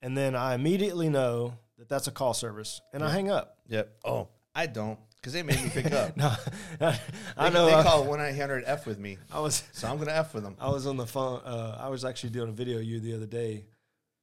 [0.00, 3.58] and then I immediately know that that's a call service, and I hang up.
[3.68, 3.90] Yep.
[4.04, 6.16] Oh, I don't because they made me pick up.
[6.16, 6.32] No,
[6.80, 7.66] I They, know.
[7.66, 10.34] they I, call one eight hundred F with me, I was so I'm gonna F
[10.34, 10.54] with them.
[10.60, 11.40] I was on the phone.
[11.44, 13.64] Uh, I was actually doing a video of you the other day.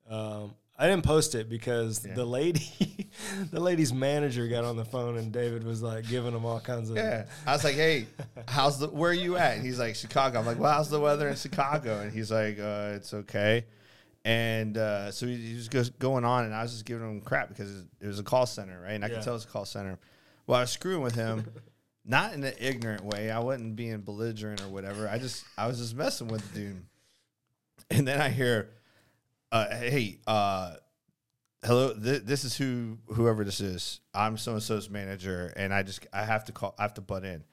[0.10, 2.16] Um, I didn't post it because Yeah.
[2.16, 3.08] the lady,
[3.52, 6.90] the lady's manager got on the phone and David was like giving him all kinds
[6.90, 6.98] of.
[6.98, 8.08] Yeah, I was like, "Hey,
[8.48, 8.88] how's the?
[8.88, 11.36] Where are you at?" And he's like, "Chicago." I'm like, "Well, how's the weather in
[11.36, 13.66] Chicago?" And he's like, uh, "It's okay."
[14.26, 17.50] And uh, so he, he just going on, and I was just giving him crap
[17.50, 18.94] because it was a call center, right?
[18.94, 19.16] And I Yeah.
[19.16, 20.00] could tell it's a call center.
[20.48, 21.46] Well, I was screwing with him,
[22.06, 23.30] not in an ignorant way.
[23.30, 25.08] I wasn't being belligerent or whatever.
[25.08, 26.86] I just I was just messing with the dude.
[27.92, 28.70] And then I hear,
[29.52, 30.76] uh, "Hey, uh,
[31.64, 34.00] hello th- this is who whoever this is.
[34.14, 37.02] I'm so and so's manager and i just i have to call i have to
[37.02, 37.44] butt in.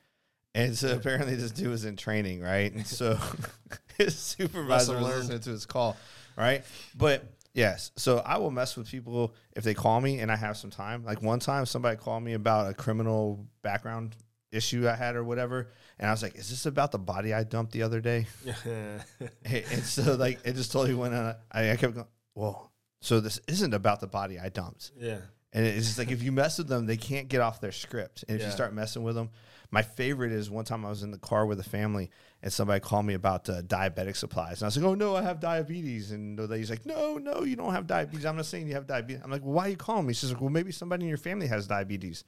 [0.55, 2.73] And so apparently this dude was in training right?
[2.73, 3.19] And so
[3.99, 5.97] his supervisor was listening to his call
[6.37, 6.65] right?
[6.97, 10.57] But yes so i will mess with people if they call me and i have
[10.57, 11.05] some time.
[11.05, 14.17] Like one time somebody called me about a criminal background
[14.53, 17.45] issue i had or whatever and i was like is this about the body i
[17.45, 18.27] dumped the other day
[18.65, 18.99] Yeah.
[19.45, 21.35] and so like it just totally went on.
[21.53, 22.07] I, I kept going.
[22.35, 24.93] Well, So this isn't about the body I dumped.
[24.99, 25.19] Yeah.
[25.53, 28.25] And it's just like if you mess with them, they can't get off their script.
[28.29, 28.49] And if Yeah.
[28.49, 29.31] you start messing with them,
[29.71, 32.11] my favorite is one time I was in the car with a family
[32.43, 34.61] and somebody called me about uh, diabetic supplies.
[34.61, 36.11] And I was like, oh, no, I have diabetes.
[36.13, 38.25] And the lady's like, no, no, you don't have diabetes.
[38.25, 39.21] I'm not saying you have diabetes.
[39.23, 40.15] I'm like, well, why are you calling me?
[40.15, 42.25] She's like, well, maybe somebody in your family has diabetes.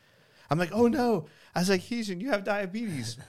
[0.51, 1.27] I'm like, oh, no.
[1.55, 3.17] I was like, Heejin, you have diabetes.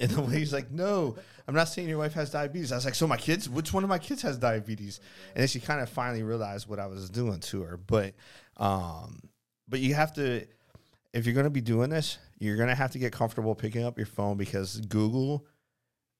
[0.00, 2.70] And the lady's like, no, I'm not saying your wife has diabetes.
[2.70, 5.00] I was like, so my kids, which one of my kids has diabetes?
[5.34, 7.76] And then she kind of finally realized what I was doing to her.
[7.76, 8.14] But,
[8.58, 9.20] um,
[9.68, 10.46] but you have to,
[11.12, 13.84] if you're going to be doing this, you're going to have to get comfortable picking
[13.84, 15.46] up your phone because Google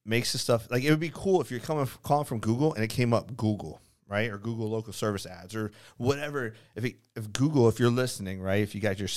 [0.05, 2.83] makes the stuff like it would be cool if you're coming calling from Google and
[2.83, 4.31] it came up Google, right?
[4.31, 6.55] Or Google local service ads or whatever.
[6.75, 8.63] If it, if Google, if you're listening, right?
[8.63, 9.09] If you got your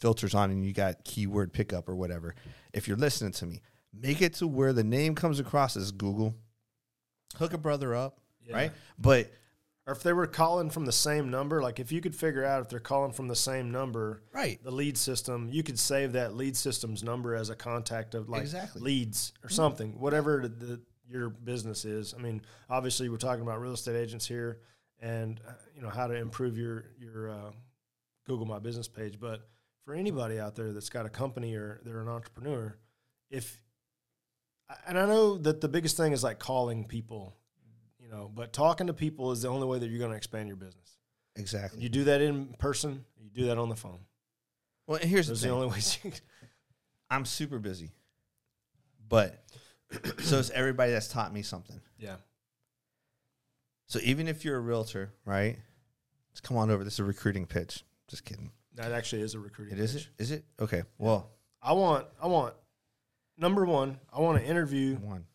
[0.00, 2.34] filters on and you got keyword pickup or whatever,
[2.72, 3.60] if you're listening to me,
[3.92, 6.34] make it to where the name comes across as Google.
[7.36, 8.54] Hook a brother up, Yeah.
[8.56, 8.72] right?
[8.98, 9.30] But
[9.86, 12.62] Or if they were calling from the same number, like if you could figure out
[12.62, 16.34] if they're calling from the same number, right, the lead system, you could save that
[16.36, 18.82] lead system's number as a contact of like Exactly.
[18.82, 22.14] leads or something, whatever the, the, your business is.
[22.16, 24.60] I mean, obviously we're talking about real estate agents here
[25.00, 27.50] and uh, you know how to improve your your uh,
[28.26, 29.48] Google My Business page, but
[29.90, 32.76] for anybody out there that's got a company or they're an entrepreneur,
[33.28, 33.60] if
[34.86, 37.34] and I know that the biggest thing is like calling people,
[37.98, 40.46] you know, but talking to people is the only way that you're going to expand
[40.46, 40.96] your business.
[41.34, 41.80] exactly.
[41.82, 43.98] You do that in person, you do that on the phone.
[44.86, 45.50] well, here's the Those thing.
[45.50, 46.20] the only ways you can.
[47.10, 47.90] I'm super busy,
[49.08, 49.42] but
[50.20, 51.80] so it's everybody that's taught me something.
[51.98, 52.14] Yeah.
[53.88, 55.58] So even if you're a realtor, right?
[56.32, 56.84] Just come on over.
[56.84, 57.82] This is a recruiting pitch.
[58.06, 58.52] Just kidding.
[58.80, 59.76] That actually is a recruiting.
[59.78, 60.10] It is pitch.
[60.18, 60.22] it?
[60.22, 60.44] Is it?
[60.58, 60.82] Okay.
[60.98, 61.30] Well,
[61.62, 62.54] I want, I want,
[63.36, 65.26] number one, I want to interview one.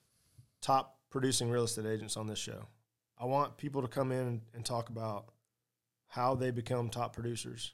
[0.61, 2.65] top producing real estate agents on this show.
[3.17, 5.25] I want people to come in and talk about
[6.07, 7.73] how they become top producers.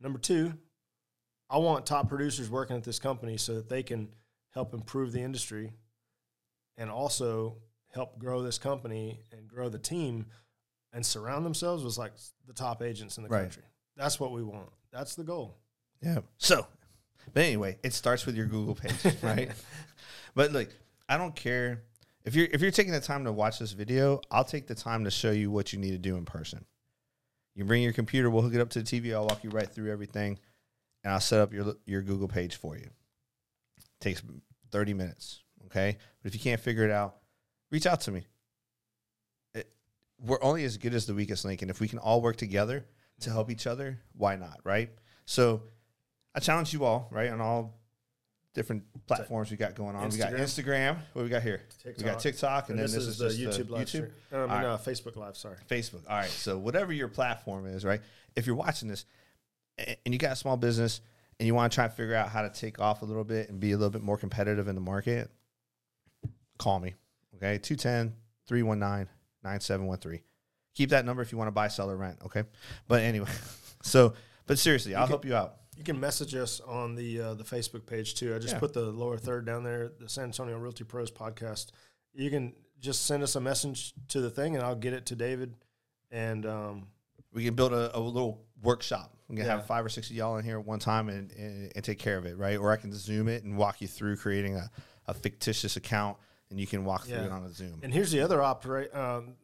[0.00, 0.54] Number two,
[1.50, 4.08] I want top producers working at this company so that they can
[4.54, 5.72] help improve the industry
[6.76, 7.56] and also
[7.92, 10.26] help grow this company and grow the team
[10.92, 12.12] and surround themselves with like
[12.46, 13.42] the top agents in the Right.
[13.42, 13.64] country.
[14.00, 14.70] That's what we want.
[14.90, 15.58] That's the goal.
[16.00, 16.20] Yeah.
[16.38, 16.66] So,
[17.34, 19.50] but anyway, it starts with your Google page, right?
[20.34, 20.70] but look,
[21.06, 21.82] I don't care
[22.24, 24.22] if you're if you're taking the time to watch this video.
[24.30, 26.64] I'll take the time to show you what you need to do in person.
[27.54, 28.30] You bring your computer.
[28.30, 29.12] We'll hook it up to the TV.
[29.14, 30.38] I'll walk you right through everything,
[31.04, 32.88] and I'll set up your your Google page for you.
[34.00, 34.22] takes
[34.70, 35.42] thirty minutes.
[35.66, 37.16] Okay, but if you can't figure it out,
[37.70, 38.26] reach out to me.
[39.52, 39.70] It,
[40.18, 42.86] we're only as good as the weakest link, and if we can all work together
[43.20, 44.60] to help each other, why not?
[44.64, 44.90] Right.
[45.24, 45.62] So,
[46.34, 47.80] I challenge you all, right, on all
[48.54, 50.08] different platforms we got going on.
[50.08, 50.40] We got Instagram?
[50.40, 50.98] Instagram.
[51.12, 51.62] What we got here?
[51.84, 53.88] We got TikTok, and, then this, is, the just YouTube the live YouTube.
[53.88, 54.12] stream.
[54.32, 54.64] I mean, All right.
[54.66, 55.36] uh, Facebook live.
[55.36, 55.56] Sorry.
[55.68, 56.02] Facebook.
[56.08, 56.28] All right.
[56.28, 58.00] So whatever your platform is, right?
[58.36, 59.04] If you're watching this
[59.78, 61.00] and you got a small business
[61.38, 63.48] and you want to try and figure out how to take off a little bit
[63.48, 65.30] and be a little bit more competitive in the market,
[66.58, 66.94] call me.
[67.36, 67.58] Okay.
[67.58, 68.14] 210
[68.46, 69.08] 319
[69.42, 70.20] 9713.
[70.74, 72.18] Keep that number if you want to buy, sell, or rent.
[72.26, 72.44] Okay.
[72.88, 73.28] But anyway,
[73.82, 74.14] so,
[74.46, 75.56] but seriously, I'll can- help you out.
[75.76, 78.34] You can message us on the uh, the Facebook page too.
[78.34, 78.60] I just Yeah.
[78.60, 81.68] put the lower third down there, the San Antonio Realty Pros podcast.
[82.12, 85.16] You can just send us a message to the thing, and I'll get it to
[85.16, 85.54] David.
[86.10, 86.88] And um,
[87.32, 89.16] We can build a, a little workshop.
[89.28, 89.52] We can Yeah.
[89.56, 91.98] have five or six of y'all in here at one time and, and, and take
[91.98, 92.58] care of it, right?
[92.58, 94.70] Or I can zoom it and walk you through creating a,
[95.06, 96.16] a fictitious account
[96.50, 97.78] and you can walk through it on a Zoom.
[97.82, 98.92] and here's the other operate.
[98.94, 99.34] Um,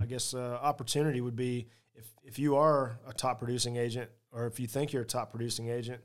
[0.00, 4.46] I guess uh, opportunity would be if if you are a top producing agent, or
[4.46, 6.00] if you think you're a top producing agent.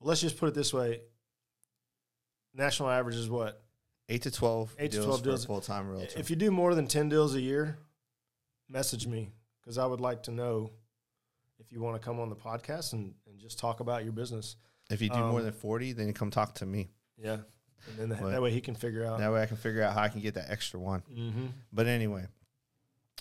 [0.00, 1.00] Well, let's just put it this way:
[2.54, 3.62] national average is what
[4.10, 5.44] Eight to 12 Eight to deals 12 deals.
[5.44, 6.18] full time realtor.
[6.18, 7.78] If you do more than 10 deals a year,
[8.68, 10.70] message me because I would like to know
[11.58, 14.56] if you want to come on the podcast and, and just talk about your business.
[14.90, 16.88] If you do more um, than 40, then you come talk to me.
[17.22, 17.38] Yeah.
[17.86, 19.18] And then that, that way he can figure out.
[19.18, 21.02] That way I can figure out how I can get that extra one.
[21.12, 21.46] mm-hmm.
[21.70, 22.24] But anyway,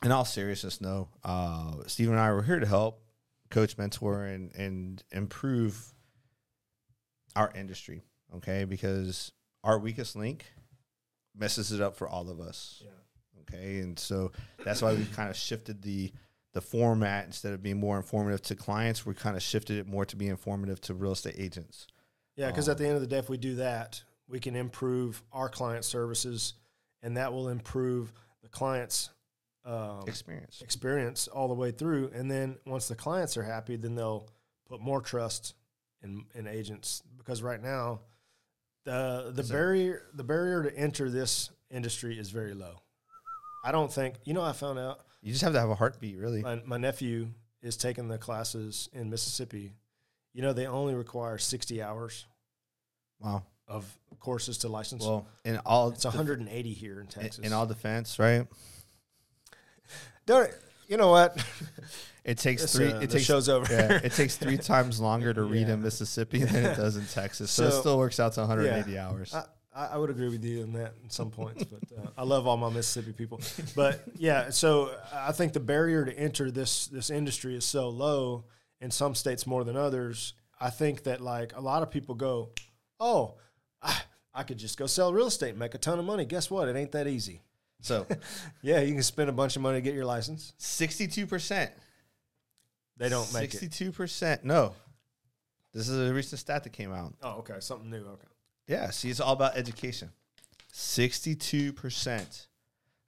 [0.04, 3.02] in all seriousness, no, uh, Steve and I were here to help
[3.50, 5.94] coach, mentor, and, and improve
[7.36, 8.04] our industry.
[8.36, 8.66] Okay.
[8.66, 9.32] Because
[9.64, 10.46] our weakest link
[11.36, 12.84] messes it up for all of us.
[12.84, 12.92] Yeah.
[13.42, 13.80] Okay.
[13.80, 14.32] And so
[14.64, 16.12] that's why we've kind of shifted the,
[16.54, 20.06] the format instead of being more informative to clients, we kind of shifted it more
[20.06, 21.88] to be informative to real estate agents.
[22.36, 22.48] Yeah.
[22.48, 25.24] Because Um, at the end of the day, if we do that, we can improve
[25.32, 26.54] our client services
[27.02, 29.10] and that will improve the client's
[29.66, 30.62] um, Experience.
[30.62, 32.12] experience all the way through.
[32.14, 34.28] And then once the clients are happy, then they'll
[34.68, 35.56] put more trust
[36.02, 38.02] in, in agents because right now
[38.86, 42.82] the the barrier the barrier to enter this industry is very low.
[43.66, 44.42] I don't think you know.
[44.44, 46.42] I found out You just have to have a heartbeat, really.
[46.42, 47.30] my, my nephew
[47.62, 49.74] is taking the classes in Mississippi.
[50.34, 52.26] You know, they only require sixty hours
[53.20, 53.44] Wow.
[53.68, 53.84] of
[54.20, 55.04] courses to license.
[55.04, 57.40] Well, in all it's 180 here in Texas.
[57.40, 58.48] in, in all defense, right?
[60.28, 60.52] Don't,
[60.88, 61.44] you know what?
[62.24, 62.92] It takes This, three.
[62.92, 63.72] uh, it takes show's over.
[63.74, 65.76] yeah, it takes three times longer to read Yeah.
[65.76, 67.50] in Mississippi than it does in Texas.
[67.50, 69.34] So, it still works out to 180 hours.
[69.34, 72.46] I, I would agree with you on that in some points, but uh, I love
[72.46, 73.40] all my Mississippi people.
[73.76, 78.44] But yeah, so I think the barrier to enter this this industry is so low
[78.82, 80.34] in some states more than others.
[80.60, 82.50] I think that like a lot of people go,
[83.00, 83.36] oh,
[83.82, 83.96] I,
[84.34, 86.26] I could just go sell real estate and make a ton of money.
[86.26, 86.68] Guess what?
[86.68, 87.42] It ain't that easy.
[87.82, 88.06] So
[88.62, 90.54] Yeah, you can spend a bunch of money to get your license.
[90.58, 91.72] 62 percent.
[92.98, 93.60] They don't make it.
[93.60, 94.44] 62 percent.
[94.44, 94.74] No,
[95.74, 97.14] this is a recent stat that came out.
[97.22, 97.98] Oh, okay, something new.
[97.98, 98.28] Okay.
[98.68, 100.10] Yeah, see, it's all about education.
[100.74, 102.48] 62%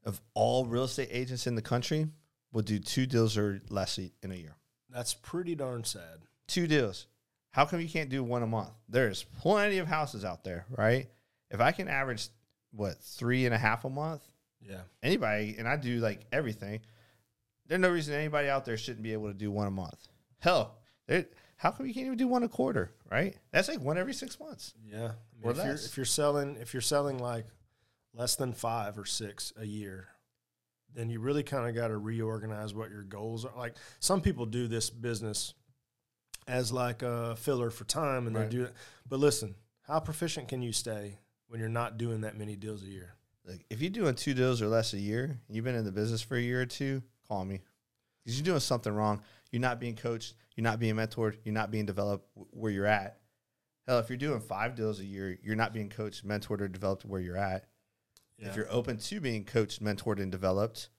[0.05, 2.07] of all real estate agents in the country
[2.51, 4.55] will do two deals or less a- in a year.
[4.89, 6.19] That's pretty darn sad.
[6.47, 7.07] Two deals.
[7.51, 8.69] How come you can't do one a month?
[8.87, 11.07] There's plenty of houses out there, right?
[11.51, 12.27] If I can average,
[12.71, 14.21] what, three and a half a month,
[14.61, 14.81] Yeah.
[15.01, 16.81] anybody, and I do like everything,
[17.67, 20.07] there's no reason anybody out there shouldn't be able to do one a month.
[20.39, 20.75] Hell,
[21.57, 23.35] how come you can't even do one a quarter, right?
[23.51, 24.73] That's like one every six months.
[24.85, 27.45] Yeah, I mean, Or if you're if you're selling if you're selling like
[28.13, 30.07] less than five or six a year,
[30.93, 33.51] then you really kind of got to reorganize what your goals are.
[33.57, 35.53] Like some people do this business
[36.47, 38.49] as like a filler for time, and Right.
[38.49, 38.73] they do it.
[39.07, 42.87] But listen, how proficient can you stay when you're not doing that many deals a
[42.87, 43.13] year?
[43.45, 46.21] Like if you're doing two deals or less a year, you've been in the business
[46.21, 47.61] for a year or two, call me.
[48.23, 49.21] Because you're doing something wrong.
[49.51, 50.35] You're not being coached.
[50.55, 51.37] You're not being mentored.
[51.43, 53.17] You're not being developed where you're at.
[53.87, 57.05] Hell, if you're doing five deals a year, you're not being coached, mentored, or developed
[57.05, 57.65] where you're at.
[58.37, 60.89] If you're open to being coached, mentored, and developed,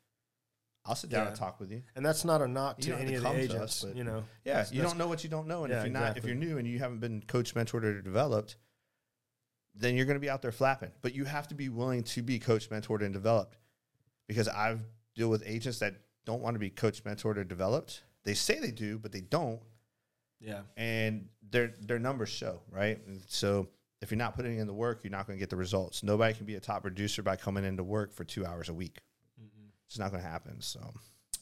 [0.85, 1.29] I'll sit down Yeah.
[1.29, 1.83] and talk with you.
[1.95, 4.25] and that's not a knock to any to of the agents, us, but- you know.
[4.45, 6.35] Yeah, you don't know what you don't know, and Yeah, if you're not, if you're
[6.35, 8.57] new and you haven't been coached, mentored, or developed,
[9.75, 10.91] then you're going to be out there flapping.
[11.03, 13.57] But you have to be willing to be coached, mentored, and developed.
[14.27, 14.81] Because I've
[15.15, 18.03] deal with agents that don't want to be coached, mentored, or developed.
[18.25, 19.61] They say they do, but they don't,
[20.41, 22.99] Yeah, and their their numbers show right.
[23.07, 23.69] And so
[24.03, 26.03] if you're not putting in the work, you're not going to get the results.
[26.03, 28.99] Nobody can be a top producer by coming into work for two hours a week.
[29.87, 30.61] It's not going to happen.
[30.61, 30.81] So.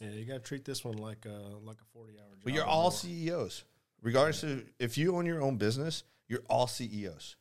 [0.00, 2.44] yeah, you got to treat this one like a like a forty hour job.
[2.44, 2.92] But you're all more.
[2.92, 3.64] CEOs.
[4.00, 7.36] Regardless of if you own your own business, you're all CEOs.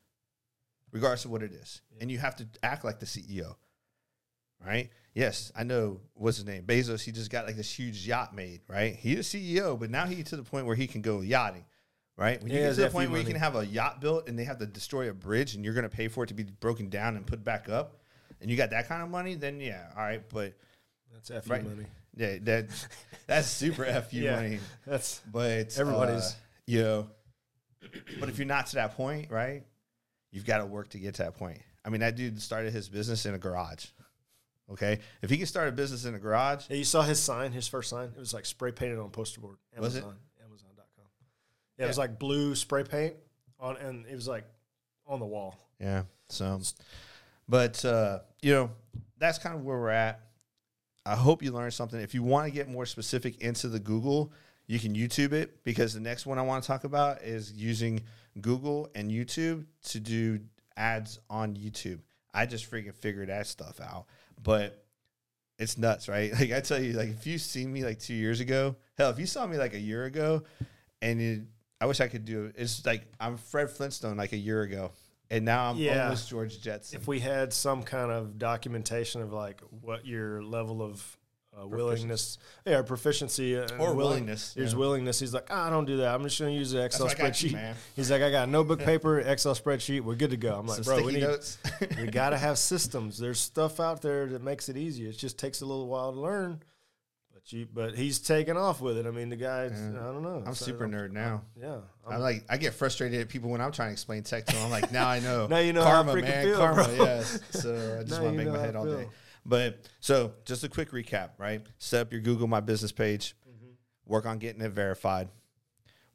[0.92, 1.82] Regardless of what it is.
[2.00, 3.56] And you have to act like the CEO.
[4.66, 4.90] Right?
[5.14, 6.64] Yes, I know what's his name?
[6.64, 8.96] Bezos, he just got like this huge yacht made, right?
[8.96, 11.66] He's a CEO, but now he's to the point where he can go yachting.
[12.18, 12.42] Right?
[12.42, 14.38] When you Yeah, get to the point where you can have a yacht built and
[14.40, 16.90] they have to destroy a bridge and you're gonna pay for it to be broken
[16.90, 18.00] down and put back up,
[18.42, 20.24] and you got that kind of money, then yeah, all right.
[20.30, 20.54] But
[21.14, 21.64] That's FU Right.
[21.64, 21.86] money.
[22.16, 22.88] yeah, that
[23.28, 24.36] that's super FU Yeah.
[24.36, 24.60] money.
[24.88, 26.36] That's But Everybody's- uh,
[26.66, 27.10] you know.
[28.20, 29.64] But if you're not to that point, right,
[30.32, 31.60] you've got to work to get to that point.
[31.86, 33.86] I mean, that dude started his business in a garage.
[34.70, 37.54] Okay, if he can start a business in a garage, Yeah, you saw his sign,
[37.54, 38.10] his first sign.
[38.14, 39.56] It was like spray painted on poster board.
[39.78, 40.00] Was it?
[40.00, 41.06] Amazon, Amazon.com.
[41.78, 43.14] Yeah, it was like blue spray paint
[43.62, 44.44] on, and it was like
[45.06, 45.56] on the wall.
[45.80, 46.04] yeah.
[46.30, 46.60] So,
[47.48, 48.72] but uh, you know,
[49.18, 50.20] that's kind of where we're at.
[51.06, 52.02] I hope you learned something.
[52.02, 54.34] If you want to get more specific into the Google,
[54.66, 58.02] you can YouTube it because the next one I want to talk about is using
[58.42, 60.40] Google and YouTube to do
[60.76, 62.00] ads on YouTube.
[62.34, 64.06] I just freaking figured that stuff out,
[64.42, 64.84] but
[65.60, 66.32] it's nuts, right?
[66.40, 69.20] Like I tell you, like if you see me like two years ago, hell, if
[69.20, 70.44] you saw me like a year ago,
[71.02, 71.42] and it,
[71.82, 72.56] I wish I could do it.
[72.58, 74.92] It's like I'm Fred Flintstone like a year ago,
[75.32, 76.04] and now I'm Yeah.
[76.04, 77.00] almost George Jetson.
[77.00, 81.17] If we had some kind of documentation of like what your level of
[81.60, 84.80] uh, willingness, yeah, proficiency uh, and Or willing- willingness, There's yeah.
[84.80, 85.20] willingness.
[85.20, 86.14] He's like, "Ah, I don't do that.
[86.14, 87.54] I'm just going to use the Excel I you, spreadsheet.
[87.54, 87.76] man.
[87.96, 90.02] He's like, I got notebook paper, Excel spreadsheet.
[90.02, 90.56] We're good to go.
[90.56, 91.28] I'm like, Some bro, we need,
[91.98, 93.18] we got to have systems.
[93.18, 95.10] There's stuff out there that makes it easier.
[95.10, 96.62] It just takes a little while to learn.
[97.34, 99.06] But you, but he's taking off with it.
[99.06, 100.44] I mean, the guy, I don't know.
[100.46, 101.44] I'm So, super nerd now.
[101.60, 101.78] Yeah,
[102.08, 104.66] I'm like, I get frustrated at people when I'm trying to explain tech to them.
[104.66, 105.48] I'm like, now I know.
[105.48, 106.84] Now you know karma, man, feel, karma.
[106.84, 107.06] bro.
[107.06, 107.40] Yes.
[107.52, 109.08] So I just want to make my head all day.
[109.48, 111.66] But so just a quick recap, right?
[111.80, 113.34] Set up your Google My Business page.
[113.50, 113.72] Mm-hmm.
[114.06, 115.30] Work on getting it verified.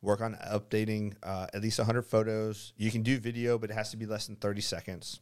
[0.03, 2.74] Work on updating uh, at least 100 photos.
[2.76, 5.20] You can do video, but it has to be less than 30 seconds.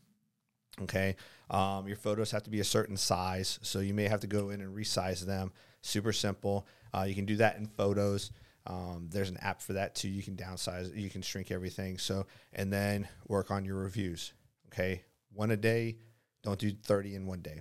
[0.82, 1.14] Okay.
[1.50, 3.60] Um, your photos have to be a certain size.
[3.62, 5.52] So you may have to go in and resize them.
[5.82, 6.66] Super simple.
[6.92, 8.32] Uh, you can do that in photos.
[8.66, 10.08] Um, there's an app for that too.
[10.08, 11.98] You can downsize, you can shrink everything.
[11.98, 14.32] So, and then work on your reviews.
[14.72, 15.04] Okay.
[15.32, 15.98] One a day.
[16.42, 17.60] Don't do 30 in one day.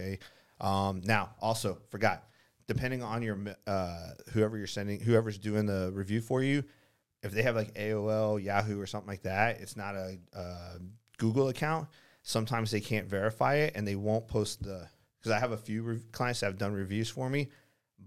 [0.00, 0.18] Okay.
[0.60, 2.24] Um, now, also forgot,
[2.66, 6.64] depending on your uh, whoever you're sending, whoever's doing the review for you,
[7.22, 10.78] if they have like AOL, Yahoo, or something like that, it's not a, uh
[11.18, 11.86] Google account.
[12.22, 14.88] Sometimes they can't verify it, and they won't post the.
[15.18, 17.48] Because I have a few re- clients that have done reviews for me,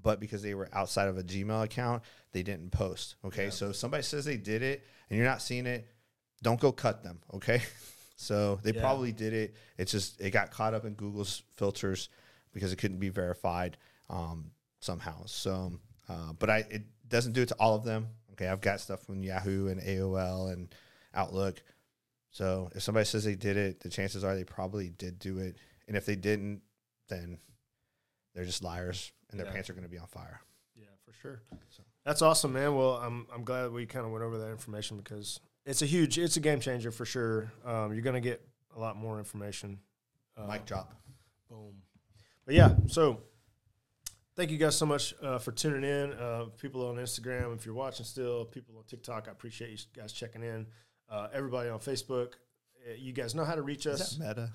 [0.01, 3.15] but because they were outside of a Gmail account, they didn't post.
[3.23, 5.87] Okay, so if somebody says they did it, and you're not seeing it,
[6.41, 7.19] don't go cut them.
[7.35, 7.61] Okay,
[8.24, 8.82] so they Yeah.
[8.82, 9.55] probably did it.
[9.78, 12.09] It's just it got caught up in Google's filters
[12.53, 13.78] because it couldn't be verified
[14.09, 15.26] um, somehow.
[15.26, 18.07] So, uh, but I it doesn't do it to all of them.
[18.34, 20.74] Okay, I've got stuff from Yahoo and AOL and
[21.13, 21.61] Outlook.
[22.32, 25.55] So if somebody says they did it, the chances are they probably did do it.
[25.88, 26.61] And if they didn't,
[27.09, 27.38] then
[28.34, 29.53] they're just liars and their Yeah.
[29.53, 30.41] pants are going to be on fire.
[30.76, 31.43] Yeah, for sure.
[31.69, 32.76] So- That's awesome, man.
[32.76, 36.18] Well, I'm I'm glad we kind of went over that information because it's a huge,
[36.18, 37.51] it's a game changer for sure.
[37.66, 38.45] Um, you're gonna get
[38.76, 39.80] a lot more information.
[40.38, 40.93] Uh, Mic drop.
[41.49, 41.76] Boom.
[42.45, 43.22] But yeah, so
[44.36, 46.14] thank you guys so much uh, for tuning in.
[46.14, 50.11] Uh, people on Instagram, if you're watching still, people on TikTok, I appreciate you guys
[50.11, 50.66] checking in.
[51.09, 52.34] Uh, everybody on Facebook,
[52.88, 54.18] uh, you guys know how to reach us.
[54.18, 54.49] Meta?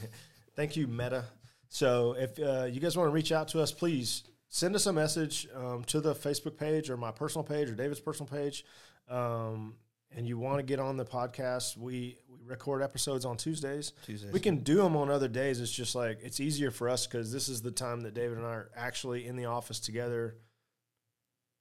[0.56, 1.24] Thank you, Meta.
[1.68, 4.92] So if uh, you guys want to reach out to us, please send us a
[4.92, 8.64] message um, to the Facebook page or my personal page or David's personal page.
[9.08, 9.76] Um,
[10.16, 13.92] and you want to get on the podcast, we, we record episodes on Tuesdays.
[14.04, 14.32] Tuesdays.
[14.32, 15.60] We can do them on other days.
[15.60, 18.46] It's just like it's easier for us because this is the time that David and
[18.46, 20.36] I are actually in the office together,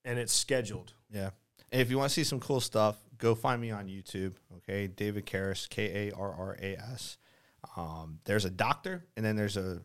[0.06, 0.94] and it's scheduled.
[1.12, 1.32] Yeah.
[1.72, 4.34] And if you want to see some cool stuff, go find me on YouTube.
[4.58, 7.18] Okay, David Karras, K A R R A S.
[7.78, 9.82] Um, there's a doctor, and then there's a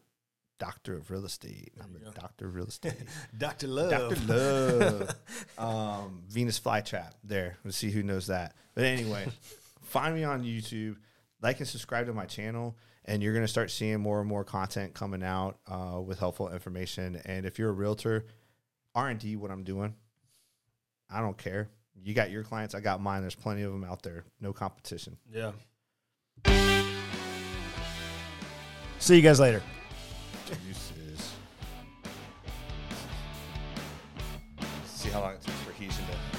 [0.59, 1.73] doctor of real estate.
[1.83, 2.21] I'm you a go.
[2.21, 2.95] doctor of real estate.
[3.39, 3.91] Doctor Love.
[3.91, 5.15] Doctor Love.
[5.59, 7.13] um, Venus flytrap.
[7.25, 7.57] There.
[7.65, 8.55] Let's see who knows that.
[8.75, 9.27] But anyway,
[9.83, 10.97] find me on YouTube.
[11.43, 14.95] Like and subscribe to my channel, and you're gonna start seeing more and more content
[14.95, 17.21] coming out uh, with helpful information.
[17.27, 18.25] And if you're a realtor,
[18.95, 19.95] R and D, what I'm doing,
[21.11, 21.69] I don't care.
[22.03, 23.21] You got your clients, I got mine.
[23.21, 24.25] There's plenty of them out there.
[24.41, 25.19] No competition.
[25.31, 25.53] Yeah.
[28.99, 29.63] See you guys later.
[30.47, 31.33] Deuces.
[34.85, 36.36] See how long it takes for Heejin to